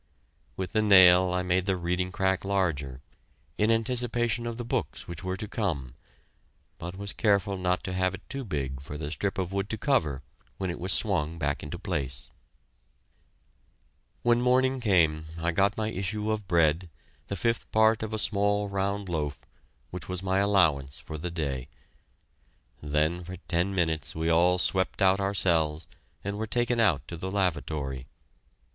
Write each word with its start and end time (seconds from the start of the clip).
With 0.57 0.71
the 0.71 0.81
nail 0.81 1.31
I 1.31 1.43
made 1.43 1.67
the 1.67 1.77
reading 1.77 2.11
crack 2.11 2.43
larger, 2.43 3.03
in 3.59 3.69
anticipation 3.69 4.47
of 4.47 4.57
the 4.57 4.65
books 4.65 5.07
which 5.07 5.23
were 5.23 5.37
to 5.37 5.47
come, 5.47 5.93
but 6.79 6.97
was 6.97 7.13
careful 7.13 7.55
not 7.55 7.83
to 7.83 7.93
have 7.93 8.15
it 8.15 8.27
too 8.27 8.43
big 8.43 8.81
for 8.81 8.97
the 8.97 9.11
strip 9.11 9.37
of 9.37 9.51
wood 9.51 9.69
to 9.69 9.77
cover 9.77 10.23
when 10.57 10.71
it 10.71 10.79
was 10.79 10.91
swung 10.91 11.37
back 11.37 11.61
into 11.61 11.77
place. 11.77 12.31
When 14.23 14.41
morning 14.41 14.79
came 14.79 15.25
I 15.39 15.51
got 15.51 15.77
my 15.77 15.89
issue 15.89 16.31
of 16.31 16.47
bread, 16.47 16.89
the 17.27 17.35
fifth 17.35 17.71
part 17.71 18.01
of 18.01 18.11
a 18.11 18.17
small 18.17 18.69
round 18.69 19.07
loaf, 19.07 19.41
which 19.91 20.09
was 20.09 20.23
my 20.23 20.39
allowance 20.39 20.99
for 20.99 21.19
the 21.19 21.29
day. 21.29 21.67
Then 22.81 23.23
for 23.23 23.37
ten 23.47 23.75
minutes 23.75 24.15
we 24.15 24.31
all 24.31 24.57
swept 24.57 24.99
out 24.99 25.19
our 25.19 25.35
cells 25.35 25.85
and 26.23 26.39
were 26.39 26.47
taken 26.47 26.79
out 26.79 27.07
to 27.07 27.17
the 27.17 27.29
lavatory. 27.29 28.07